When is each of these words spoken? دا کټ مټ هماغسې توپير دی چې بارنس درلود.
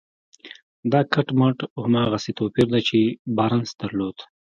دا 0.91 1.01
کټ 1.13 1.27
مټ 1.39 1.57
هماغسې 1.83 2.31
توپير 2.39 2.67
دی 2.73 2.81
چې 2.89 2.99
بارنس 3.37 3.69
درلود. 3.81 4.17